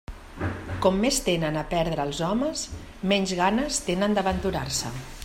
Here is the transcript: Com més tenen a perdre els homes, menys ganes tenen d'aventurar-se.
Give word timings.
Com 0.85 0.95
més 1.01 1.19
tenen 1.27 1.59
a 1.61 1.63
perdre 1.75 2.07
els 2.09 2.23
homes, 2.29 2.63
menys 3.13 3.37
ganes 3.43 3.81
tenen 3.91 4.19
d'aventurar-se. 4.19 4.95